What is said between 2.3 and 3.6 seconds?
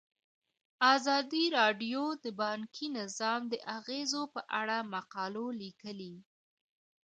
بانکي نظام د